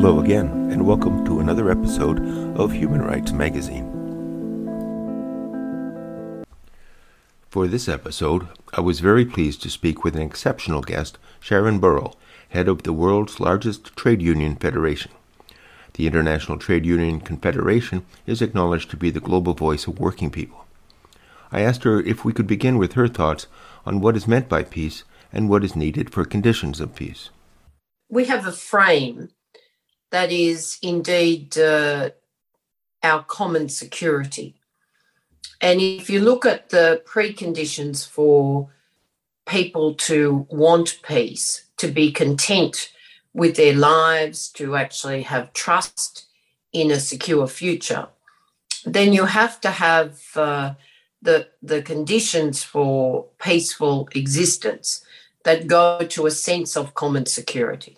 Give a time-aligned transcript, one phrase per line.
[0.00, 2.20] Hello again, and welcome to another episode
[2.56, 3.84] of Human Rights Magazine.
[7.50, 12.12] For this episode, I was very pleased to speak with an exceptional guest, Sharon Burrow,
[12.50, 15.10] head of the world's largest trade union federation.
[15.94, 20.64] The International Trade Union Confederation is acknowledged to be the global voice of working people.
[21.50, 23.48] I asked her if we could begin with her thoughts
[23.84, 25.02] on what is meant by peace
[25.32, 27.30] and what is needed for conditions of peace.
[28.08, 29.30] We have a frame
[30.10, 32.10] that is indeed uh,
[33.02, 34.54] our common security.
[35.60, 38.70] And if you look at the preconditions for
[39.46, 42.92] people to want peace, to be content
[43.32, 46.26] with their lives, to actually have trust
[46.72, 48.08] in a secure future,
[48.84, 50.74] then you have to have uh,
[51.22, 55.04] the, the conditions for peaceful existence
[55.44, 57.97] that go to a sense of common security.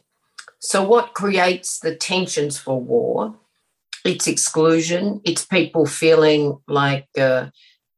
[0.60, 3.34] So, what creates the tensions for war?
[4.04, 7.48] It's exclusion, it's people feeling like uh,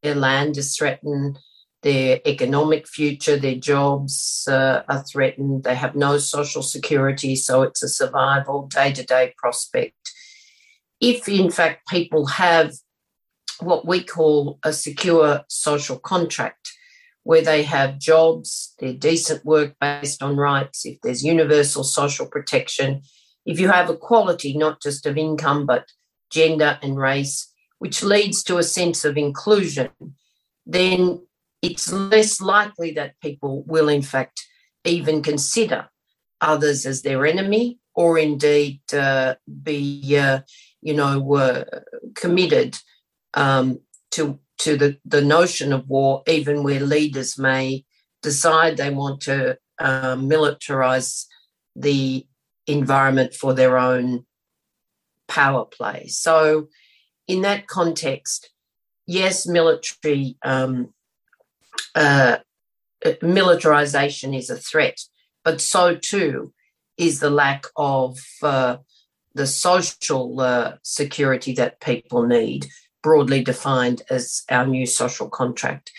[0.02, 1.38] their land is threatened,
[1.82, 7.82] their economic future, their jobs uh, are threatened, they have no social security, so it's
[7.82, 10.12] a survival, day to day prospect.
[11.00, 12.74] If, in fact, people have
[13.60, 16.72] what we call a secure social contract,
[17.24, 23.02] where they have jobs, they're decent work based on rights, if there's universal social protection,
[23.46, 25.86] if you have equality, not just of income, but
[26.30, 29.90] gender and race, which leads to a sense of inclusion,
[30.66, 31.24] then
[31.60, 34.44] it's less likely that people will, in fact,
[34.84, 35.88] even consider
[36.40, 40.40] others as their enemy or indeed uh, be, uh,
[40.80, 41.64] you know, uh,
[42.14, 42.78] committed
[43.34, 47.84] um, to to the, the notion of war, even where leaders may
[48.22, 51.26] decide they want to uh, militarize
[51.74, 52.26] the
[52.66, 54.24] environment for their own
[55.28, 56.06] power play.
[56.08, 56.68] So,
[57.26, 58.50] in that context,
[59.06, 60.92] yes, military um,
[61.94, 62.38] uh,
[63.20, 64.98] militarization is a threat,
[65.44, 66.52] but so too
[66.96, 68.76] is the lack of uh,
[69.34, 72.66] the social uh, security that people need
[73.02, 75.90] broadly defined as our new social contract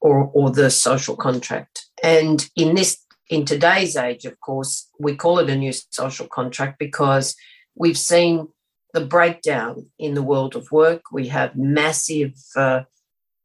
[0.00, 1.86] or, or the social contract.
[2.02, 2.98] And in this
[3.28, 7.34] in today's age, of course, we call it a new social contract because
[7.74, 8.48] we've seen
[8.94, 11.02] the breakdown in the world of work.
[11.10, 12.82] We have massive uh,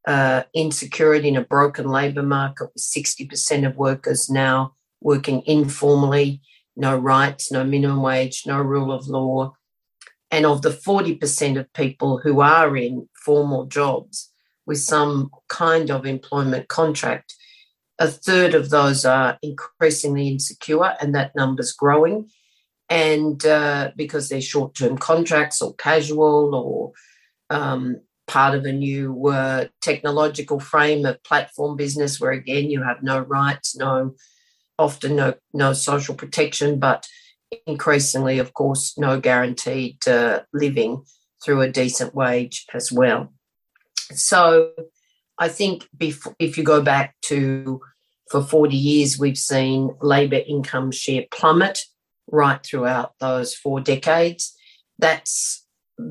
[0.07, 6.41] uh, insecurity in a broken labour market with 60% of workers now working informally,
[6.75, 9.53] no rights, no minimum wage, no rule of law,
[10.31, 14.31] and of the 40% of people who are in formal jobs
[14.65, 17.35] with some kind of employment contract,
[17.99, 22.29] a third of those are increasingly insecure, and that number's growing.
[22.89, 26.91] And uh, because they're short term contracts or casual or
[27.49, 33.03] um, part of a new uh, technological frame of platform business, where again you have
[33.03, 34.15] no rights, no
[34.79, 37.07] often no no social protection, but
[37.65, 41.03] increasingly, of course, no guaranteed uh, living
[41.43, 43.33] through a decent wage as well.
[44.13, 44.71] So
[45.39, 47.81] I think if you go back to
[48.29, 51.79] for 40 years, we've seen labour income share plummet
[52.27, 54.55] right throughout those four decades.
[54.99, 55.65] That's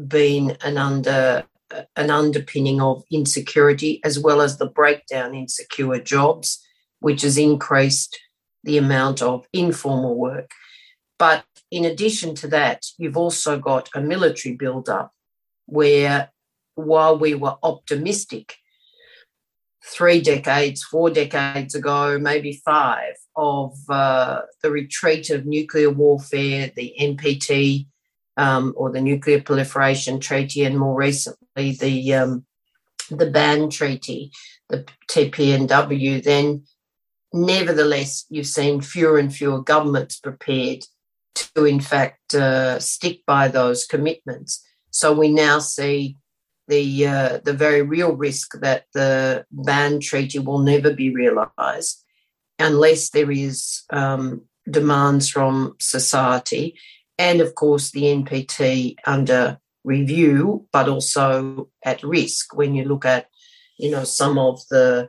[0.06, 1.44] been an under
[1.94, 6.60] an underpinning of insecurity as well as the breakdown in secure jobs,
[6.98, 8.18] which has increased
[8.64, 10.50] the amount of informal work.
[11.20, 15.12] But in addition to that, you've also got a military build-up
[15.66, 16.30] where
[16.76, 18.56] while we were optimistic
[19.84, 26.94] three decades, four decades ago, maybe five, of uh, the retreat of nuclear warfare, the
[26.98, 27.86] NPT
[28.38, 32.46] um, or the Nuclear Proliferation Treaty, and more recently the um,
[33.10, 34.32] the ban treaty,
[34.70, 36.64] the TPNW, then
[37.34, 40.84] nevertheless you've seen fewer and fewer governments prepared
[41.54, 44.64] to, in fact, uh, stick by those commitments.
[44.90, 46.16] So we now see
[46.68, 52.04] the uh, the very real risk that the ban treaty will never be realised
[52.58, 56.76] unless there is um, demands from society,
[57.18, 63.26] and of course the NPT under review, but also at risk when you look at
[63.78, 65.08] you know some of the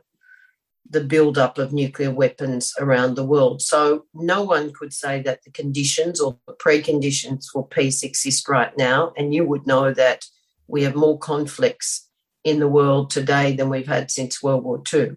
[0.92, 3.62] the buildup of nuclear weapons around the world.
[3.62, 8.76] So no one could say that the conditions or the preconditions for peace exist right
[8.76, 9.12] now.
[9.16, 10.26] And you would know that
[10.68, 12.08] we have more conflicts
[12.44, 15.16] in the world today than we've had since World War II.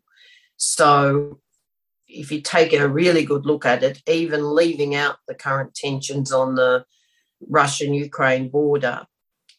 [0.56, 1.40] So
[2.08, 6.32] if you take a really good look at it, even leaving out the current tensions
[6.32, 6.86] on the
[7.50, 9.06] Russian Ukraine border,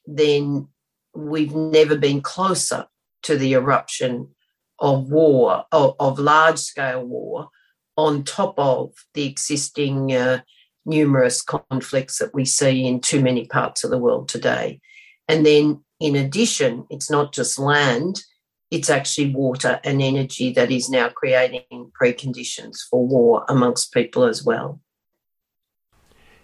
[0.06, 0.68] then
[1.14, 2.86] we've never been closer
[3.24, 4.28] to the eruption
[4.78, 7.48] of war, of, of large scale war,
[7.96, 10.40] on top of the existing uh,
[10.84, 14.80] numerous conflicts that we see in too many parts of the world today.
[15.28, 18.22] And then, in addition, it's not just land,
[18.70, 24.44] it's actually water and energy that is now creating preconditions for war amongst people as
[24.44, 24.80] well.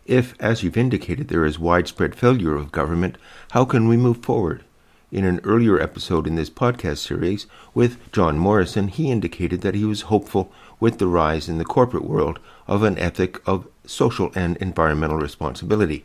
[0.04, 3.18] If, as you've indicated, there is widespread failure of government,
[3.52, 4.64] how can we move forward?
[5.12, 9.84] In an earlier episode in this podcast series with John Morrison, he indicated that he
[9.84, 10.50] was hopeful
[10.80, 16.02] with the rise in the corporate world of an ethic of social and environmental responsibility.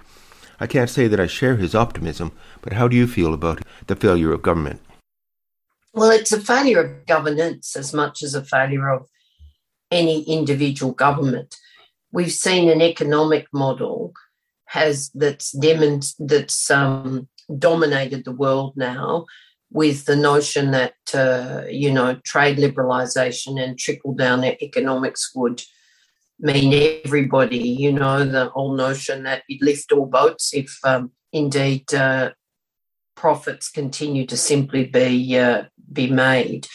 [0.59, 3.95] I can't say that I share his optimism, but how do you feel about the
[3.95, 4.81] failure of government?
[5.93, 9.07] Well, it's a failure of governance as much as a failure of
[9.89, 11.55] any individual government.
[12.11, 14.11] We've seen an economic model
[14.65, 19.25] has that's demon, that's um, dominated the world now
[19.71, 25.61] with the notion that uh, you know trade liberalisation and trickle down economics would
[26.39, 27.57] mean everybody.
[27.57, 32.31] You know the whole notion that you'd lift all boats if um, indeed uh,
[33.15, 36.67] profits continue to simply be uh, be made.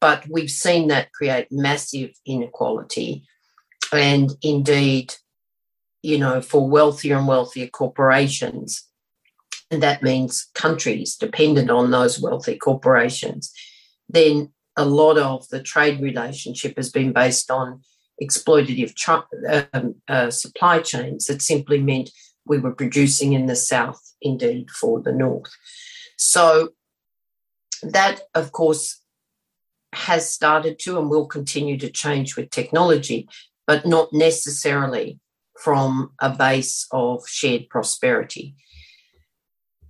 [0.00, 3.24] But we've seen that create massive inequality,
[3.92, 5.14] and indeed,
[6.02, 8.86] you know, for wealthier and wealthier corporations,
[9.70, 13.52] and that means countries dependent on those wealthy corporations,
[14.08, 17.80] then a lot of the trade relationship has been based on
[18.22, 18.94] exploitative
[19.72, 22.10] um, uh, supply chains that simply meant
[22.46, 25.50] we were producing in the south, indeed, for the north.
[26.16, 26.70] So
[27.82, 29.00] that, of course,
[29.92, 33.28] has started to and will continue to change with technology,
[33.66, 35.18] but not necessarily
[35.58, 38.54] from a base of shared prosperity.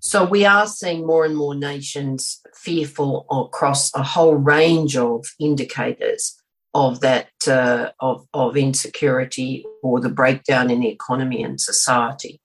[0.06, 6.40] So we are seeing more and more nations fearful across a whole range of indicators
[6.72, 12.40] of that uh, of, of insecurity or the breakdown in the economy and society.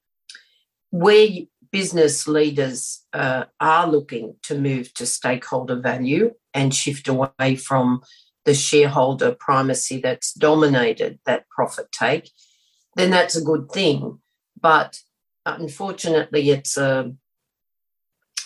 [0.89, 1.27] Where
[1.71, 8.01] business leaders uh, are looking to move to stakeholder value and shift away from
[8.43, 12.31] the shareholder primacy that's dominated that profit take,
[12.95, 14.17] then that's a good thing.
[14.59, 14.97] But
[15.45, 17.13] unfortunately, it's a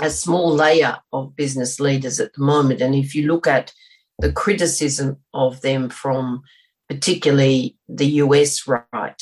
[0.01, 2.81] a small layer of business leaders at the moment.
[2.81, 3.73] And if you look at
[4.19, 6.41] the criticism of them from
[6.89, 9.21] particularly the US right,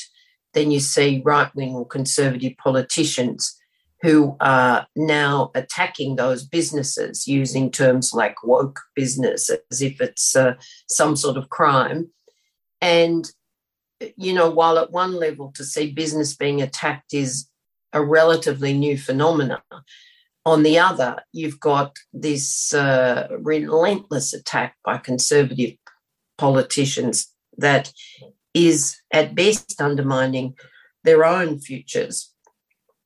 [0.52, 3.58] then you see right wing or conservative politicians
[4.02, 10.54] who are now attacking those businesses using terms like woke business as if it's uh,
[10.88, 12.10] some sort of crime.
[12.82, 13.26] And,
[14.16, 17.48] you know, while at one level to see business being attacked is
[17.94, 19.62] a relatively new phenomenon,
[20.46, 25.76] on the other, you've got this uh, relentless attack by conservative
[26.36, 27.92] politicians that
[28.52, 30.54] is at best undermining
[31.02, 32.32] their own futures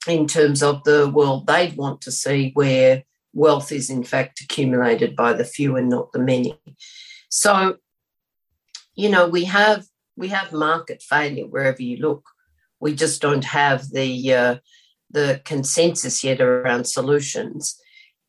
[0.06, 3.02] in terms of the world they'd want to see where
[3.32, 6.58] wealth is in fact accumulated by the few and not the many.
[7.30, 7.76] So,
[8.94, 9.84] you know, we have
[10.16, 12.24] we have market failure wherever you look.
[12.80, 14.56] We just don't have the uh,
[15.10, 17.80] the consensus yet around solutions,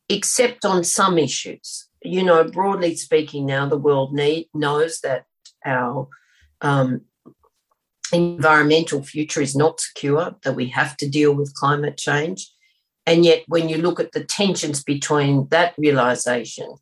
[0.08, 1.88] except on some issues.
[2.02, 5.24] You know, broadly speaking, now the world need, knows that
[5.64, 6.08] our
[6.62, 7.02] um,
[8.12, 12.50] environmental future is not secure, that we have to deal with climate change.
[13.06, 16.74] And yet, when you look at the tensions between that realization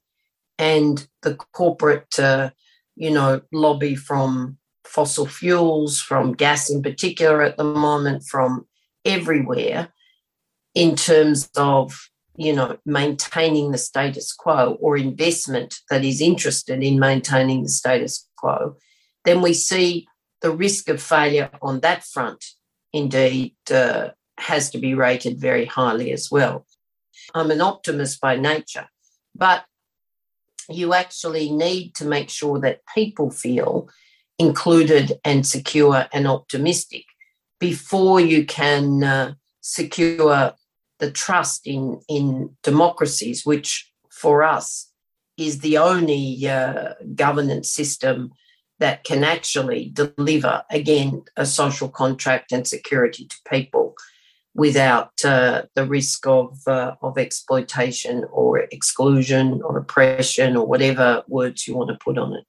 [0.58, 2.50] and the corporate, uh,
[2.96, 8.66] you know, lobby from fossil fuels, from gas in particular at the moment, from
[9.08, 9.88] everywhere
[10.74, 16.98] in terms of you know maintaining the status quo or investment that is interested in
[16.98, 18.76] maintaining the status quo
[19.24, 20.06] then we see
[20.40, 22.44] the risk of failure on that front
[22.92, 26.64] indeed uh, has to be rated very highly as well.
[27.34, 28.88] I'm an optimist by nature
[29.34, 29.64] but
[30.68, 33.88] you actually need to make sure that people feel
[34.38, 37.04] included and secure and optimistic
[37.58, 40.52] before you can uh, secure
[40.98, 44.90] the trust in in democracies, which for us
[45.36, 48.32] is the only uh, governance system
[48.80, 53.94] that can actually deliver again a social contract and security to people
[54.54, 61.66] without uh, the risk of uh, of exploitation or exclusion or oppression or whatever words
[61.66, 62.44] you want to put on it.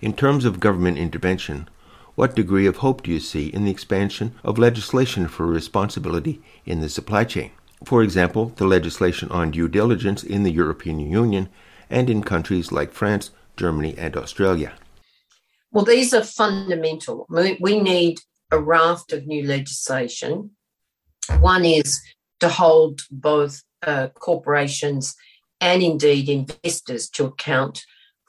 [0.00, 1.68] In terms of government intervention,
[2.14, 6.80] what degree of hope do you see in the expansion of legislation for responsibility in
[6.80, 7.50] the supply chain?
[7.84, 11.48] For example, the legislation on due diligence in the European Union
[11.88, 14.74] and in countries like France, Germany, and Australia.
[15.72, 17.26] Well, these are fundamental.
[17.28, 18.18] We need
[18.50, 20.50] a raft of new legislation.
[21.38, 22.00] One is
[22.40, 25.14] to hold both uh, corporations
[25.60, 27.84] and indeed investors to account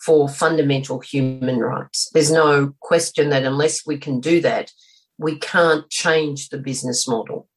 [0.05, 2.09] for fundamental human rights.
[2.13, 4.71] There's no question that unless we can do that,
[5.17, 7.47] we can't change the business model.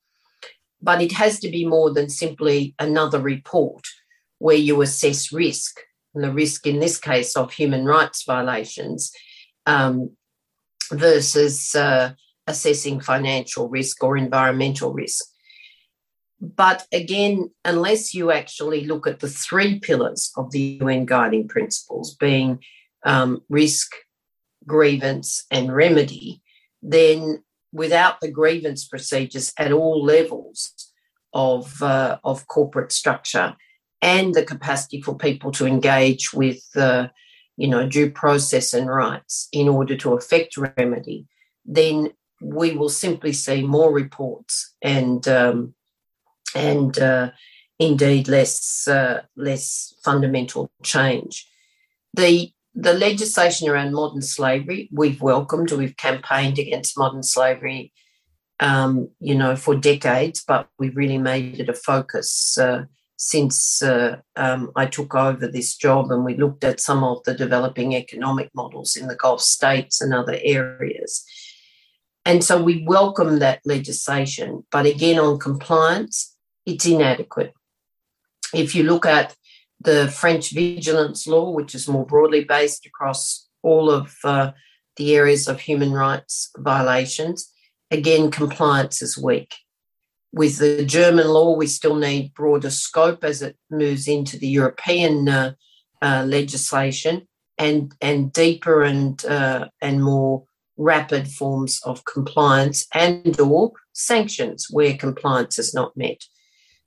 [0.82, 3.84] But it has to be more than simply another report
[4.38, 5.80] where you assess risk,
[6.14, 9.10] and the risk in this case of human rights violations
[9.64, 10.10] um,
[10.92, 12.12] versus uh,
[12.46, 15.24] assessing financial risk or environmental risk.
[16.56, 22.14] But again, unless you actually look at the three pillars of the UN guiding principles,
[22.14, 22.58] being
[23.04, 23.92] um, risk,
[24.66, 26.42] grievance, and remedy,
[26.82, 30.72] then without the grievance procedures at all levels
[31.32, 33.56] of, uh, of corporate structure
[34.02, 37.08] and the capacity for people to engage with uh,
[37.56, 41.26] you know due process and rights in order to effect remedy,
[41.64, 42.10] then
[42.40, 45.74] we will simply see more reports and um,
[46.54, 47.30] and uh,
[47.78, 51.48] indeed less uh, less fundamental change.
[52.14, 55.70] The the legislation around modern slavery we've welcomed.
[55.72, 57.92] We've campaigned against modern slavery,
[58.60, 62.84] um, you know, for decades, but we've really made it a focus uh,
[63.16, 67.34] since uh, um, I took over this job, and we looked at some of the
[67.34, 71.24] developing economic models in the Gulf states and other areas.
[72.26, 76.33] And so we welcome that legislation, but again on compliance,
[76.66, 77.52] it's inadequate.
[78.54, 79.34] If you look at
[79.80, 84.52] the French vigilance law, which is more broadly based across all of uh,
[84.96, 87.52] the areas of human rights violations,
[87.90, 89.54] again, compliance is weak.
[90.32, 95.28] With the German law, we still need broader scope as it moves into the European
[95.28, 95.52] uh,
[96.02, 100.44] uh, legislation and, and deeper and, uh, and more
[100.76, 106.24] rapid forms of compliance and or sanctions where compliance is not met.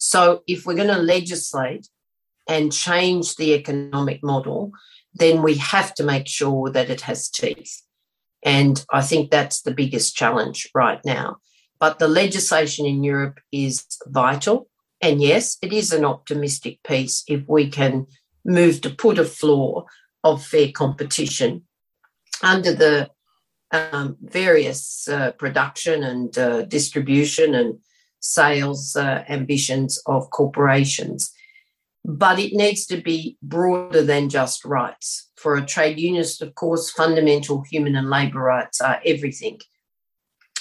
[0.07, 1.89] So if we're going to legislate
[2.47, 4.71] and change the economic model,
[5.13, 7.81] then we have to make sure that it has teeth.
[8.41, 11.37] And I think that's the biggest challenge right now.
[11.77, 14.69] But the legislation in Europe is vital.
[15.01, 18.07] And yes, it is an optimistic piece if we can
[18.45, 19.87] move to put a floor
[20.23, 21.63] of fair competition
[22.41, 23.09] under the
[23.71, 27.79] um, various uh, production and uh, distribution and
[28.19, 31.31] sales uh, ambitions of corporations.
[32.03, 35.29] But it needs to be broader than just rights.
[35.35, 39.59] For a trade unionist, of course, fundamental human and labour rights are everything.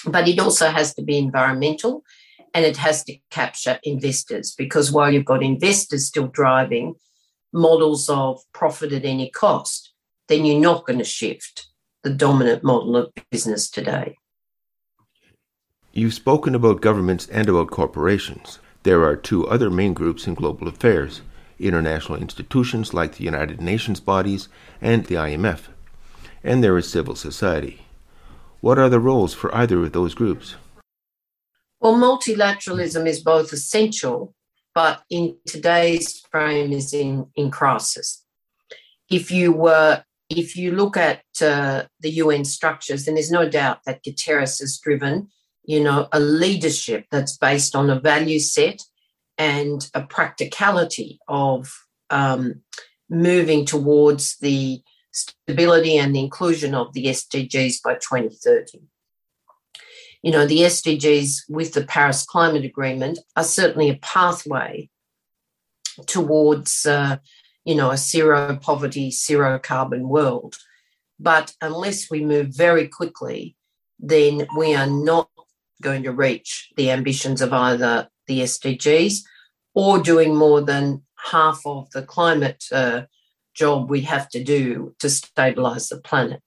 [0.05, 2.03] But it also has to be environmental
[2.53, 6.95] and it has to capture investors because while you've got investors still driving
[7.53, 9.93] models of profit at any cost,
[10.27, 11.67] then you're not going to shift
[12.03, 14.17] the dominant model of business today.
[15.97, 18.59] You've spoken about governments and about corporations.
[18.83, 21.21] There are two other main groups in global affairs
[21.57, 24.47] international institutions like the United Nations bodies
[24.79, 25.61] and the IMF.
[26.43, 27.81] And there is civil society.
[28.61, 30.55] What are the roles for either of those groups?
[31.79, 34.35] Well, multilateralism is both essential,
[34.75, 38.23] but in today's frame is in, in crisis.
[39.09, 43.79] If you were if you look at uh, the UN structures, then there's no doubt
[43.85, 45.29] that Guterres has driven
[45.67, 48.81] you know, a leadership that's based on a value set
[49.37, 51.69] and a practicality of
[52.09, 52.61] um,
[53.09, 54.81] moving towards the
[55.11, 58.79] stability and the inclusion of the SDGs by 2030.
[60.23, 64.89] You know, the SDGs with the Paris Climate Agreement are certainly a pathway
[66.05, 67.17] towards, uh,
[67.65, 70.55] you know, a zero poverty, zero carbon world.
[71.19, 73.57] But unless we move very quickly,
[73.99, 75.29] then we are not
[75.81, 79.19] going to reach the ambitions of either the SDGs
[79.73, 83.03] or doing more than half of the climate uh,
[83.53, 86.41] job we have to do to stabilize the planet.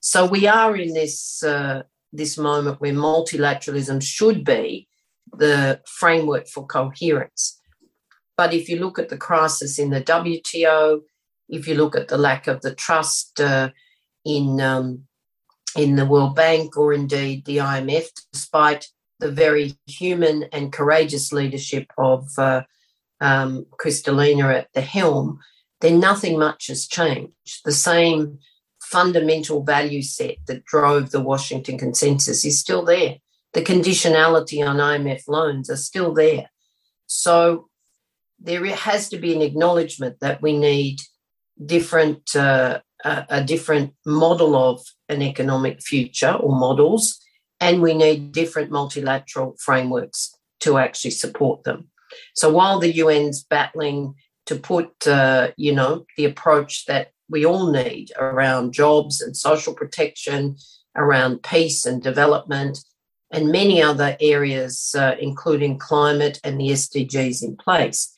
[0.00, 4.88] So we are in this uh, this moment where multilateralism should be
[5.32, 7.60] the framework for coherence.
[8.36, 11.00] But if you look at the crisis in the WTO,
[11.48, 13.70] if you look at the lack of the trust uh,
[14.24, 15.04] in um,
[15.76, 18.88] in the World Bank or indeed the IMF, despite
[19.20, 22.62] the very human and courageous leadership of uh,
[23.20, 25.38] um, Kristalina at the helm,
[25.80, 27.60] then nothing much has changed.
[27.64, 28.38] The same
[28.80, 33.16] fundamental value set that drove the Washington consensus is still there.
[33.54, 36.50] The conditionality on IMF loans are still there.
[37.06, 37.68] So
[38.40, 41.00] there has to be an acknowledgement that we need
[41.64, 47.20] different uh, a, different model of an economic future or models,
[47.60, 51.88] and we need different multilateral frameworks to actually support them.
[52.34, 54.14] So while the UN's battling
[54.46, 59.74] to put, uh, you know, the approach that we all need around jobs and social
[59.74, 60.56] protection,
[60.96, 62.78] around peace and development,
[63.32, 68.14] and many other areas, uh, including climate and the SDGs in place,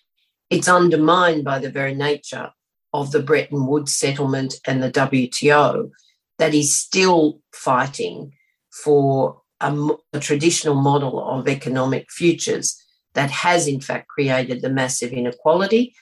[0.51, 2.51] it's undermined by the very nature
[2.95, 5.91] of the Bretton Woods settlement and the WTO
[6.39, 8.33] that is still fighting
[8.73, 12.81] for a, a, traditional model of economic futures
[13.15, 15.95] that has, in fact, created the massive inequality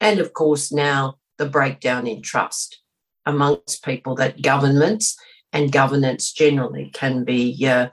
[0.00, 2.80] and, of course, now the breakdown in trust
[3.26, 5.16] amongst people that governments
[5.52, 7.88] and governance generally can be uh,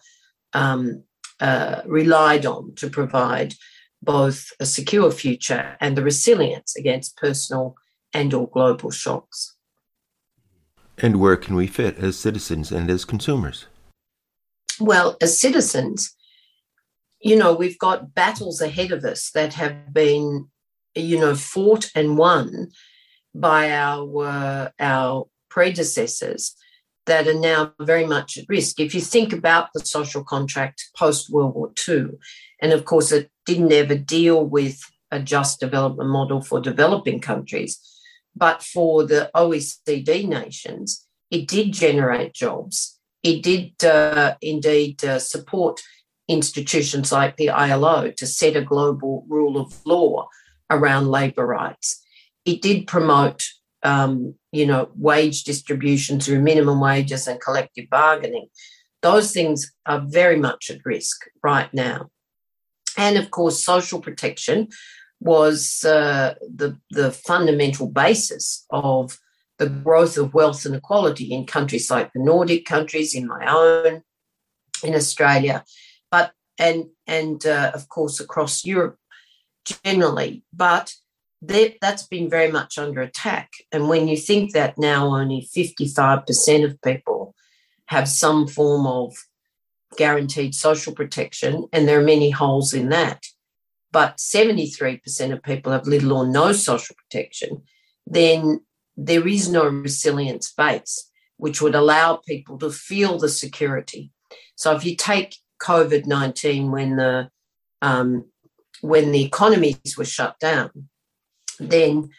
[0.54, 1.04] um,
[1.42, 3.54] uh, relied on to provide
[4.02, 7.76] both a secure future and the resilience against personal
[8.15, 9.55] and or global shocks.
[10.98, 13.67] And where can we fit as citizens and as consumers?
[14.79, 16.15] Well, as citizens,
[17.19, 20.48] you know, we've got battles ahead of us that have been,
[20.95, 22.72] you know, fought and won
[23.34, 26.55] by our uh, our predecessors
[27.07, 28.79] that are now very much at risk.
[28.79, 32.12] If you think about the social contract post World War II,
[32.62, 34.79] and of course, it didn't ever deal with
[35.12, 37.79] a just development model for developing countries
[38.36, 43.00] but for the OECD nations, it did generate jobs.
[43.24, 45.82] It did uh, indeed uh, support
[46.27, 50.27] institutions like the ILO to set a global rule of law
[50.70, 52.01] around labour rights.
[52.46, 53.44] It did promote,
[53.84, 58.48] um, you know, wage distribution through minimum wages and collective bargaining.
[59.01, 62.10] Those things are very much at risk right now.
[62.98, 64.69] And of course, social protection,
[65.26, 69.20] was uh, the, the fundamental basis of
[69.58, 74.04] the growth of wealth and equality in countries like the Nordic countries, in my own,
[74.84, 75.64] in Australia,
[76.12, 78.98] but and and uh, of course across Europe
[79.84, 80.44] generally.
[80.54, 80.94] But
[81.42, 83.50] that, that's been very much under attack.
[83.72, 87.34] And when you think that now only 55% of people
[87.88, 89.16] have some form of
[89.98, 93.24] guaranteed social protection, and there are many holes in that,
[93.95, 97.62] but 73% of people have little or no social protection,
[98.05, 98.60] then
[98.97, 104.12] there is no resilience base which would allow people to feel the security.
[104.55, 107.29] So if you take COVID 19 when the
[107.81, 108.25] um,
[108.81, 110.89] when the economies were shut down,
[111.58, 112.10] then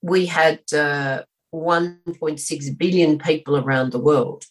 [0.00, 4.46] we had uh, 1.6 billion people around the world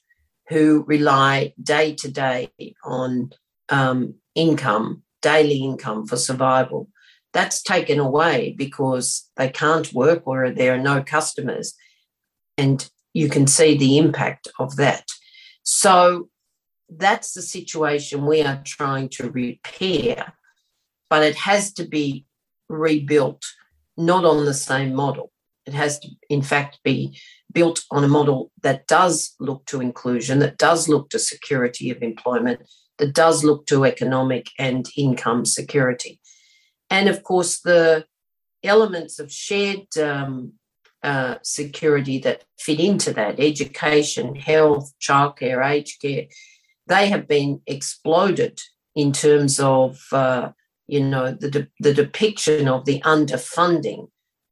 [0.49, 2.51] who rely day to day
[2.84, 3.32] on
[3.69, 6.89] um, income daily income for survival.
[7.34, 11.75] That's taken away because they can't work or there are no customers.
[12.58, 15.05] And you can see the impact of that.
[15.63, 16.29] So
[16.89, 20.34] that's the situation we are trying to repair,
[21.10, 22.25] but it has to be
[22.67, 23.43] rebuilt
[23.95, 25.32] not on the same model.
[25.65, 27.19] It has to, in fact, be
[27.51, 32.01] built on a model that does look to inclusion, that does look to security of
[32.01, 32.62] employment,
[33.00, 36.20] that does look to economic and income security.
[36.90, 38.06] And of course, the
[38.64, 40.54] elements of shared um,
[41.02, 46.26] uh, security that fit into that education, health, childcare, aged care
[46.90, 48.60] they have been exploded
[48.96, 50.52] in terms of uh,
[50.88, 54.10] you know the, de- the depiction of the underfunding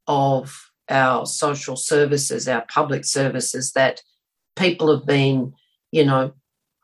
[0.07, 0.55] of
[0.89, 4.01] our social services, our public services that
[4.55, 5.53] people have been,
[5.91, 6.31] you know,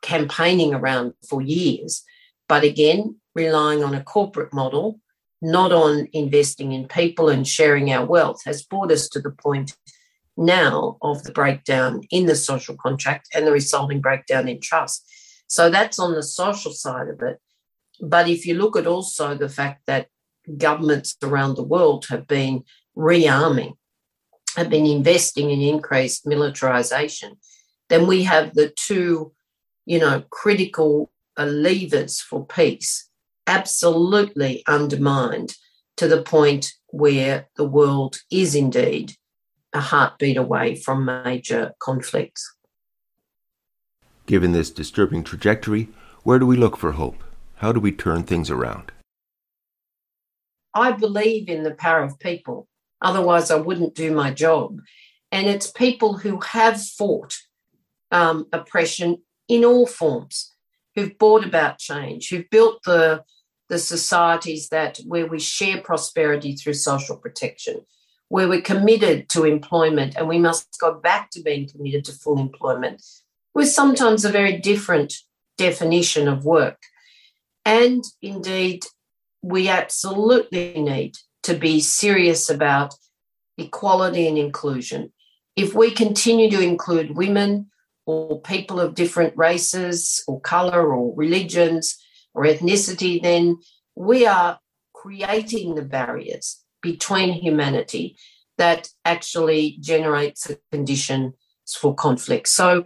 [0.03, 2.03] campaigning around for years.
[2.47, 4.99] But again, relying on a corporate model,
[5.41, 9.75] not on investing in people and sharing our wealth, has brought us to the point
[10.37, 15.09] now of the breakdown in the social contract and the resulting breakdown in trust.
[15.47, 17.39] So that's on the social side of it.
[18.01, 20.07] But if you look at also the fact that
[20.57, 22.63] governments around the world have been
[22.97, 23.73] rearming,
[24.55, 27.37] have been investing in increased militarization,
[27.89, 29.33] then we have the two
[29.85, 33.09] you know, critical levers for peace
[33.47, 35.55] absolutely undermined
[35.97, 39.13] to the point where the world is indeed
[39.73, 42.55] a heartbeat away from major conflicts.
[44.25, 45.89] Given this disturbing trajectory,
[46.23, 47.23] where do we look for hope?
[47.55, 48.91] How do we turn things around?
[50.73, 52.67] I believe in the power of people.
[53.01, 54.79] Otherwise, I wouldn't do my job.
[55.31, 57.37] And it's people who have fought
[58.11, 60.51] um, oppression in all forms,
[60.95, 63.23] who've brought about change, who've built the
[63.69, 67.75] the societies that where we share prosperity through social protection,
[68.29, 72.39] where we're committed to employment, and we must go back to being committed to full
[72.39, 73.01] employment,
[73.53, 75.13] with sometimes a very different
[75.57, 76.79] definition of work.
[77.63, 78.85] And indeed,
[79.41, 82.95] we absolutely need to be serious about
[83.57, 85.13] equality and inclusion.
[85.55, 87.69] If we continue to include women
[88.05, 91.97] or people of different races or colour or religions
[92.33, 93.57] or ethnicity, then
[93.95, 94.59] we are
[94.93, 98.17] creating the barriers between humanity
[98.57, 101.33] that actually generates a condition
[101.79, 102.47] for conflict.
[102.47, 102.85] So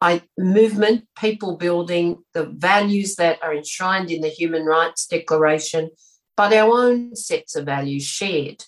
[0.00, 5.90] I movement, people building, the values that are enshrined in the Human Rights Declaration,
[6.36, 8.64] but our own sets of values shared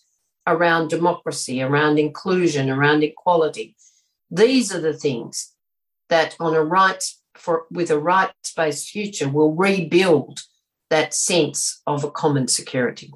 [0.46, 3.74] around democracy, around inclusion, around equality.
[4.30, 5.53] These are the things
[6.08, 10.40] that on a rights for with a rights-based future will rebuild
[10.90, 13.12] that sense of a common security.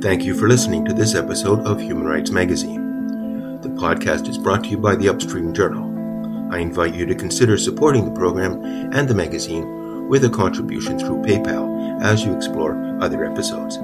[0.00, 3.60] Thank you for listening to this episode of Human Rights Magazine.
[3.62, 5.90] The podcast is brought to you by the Upstream Journal.
[6.52, 11.22] I invite you to consider supporting the program and the magazine with a contribution through
[11.22, 13.78] PayPal as you explore other episodes.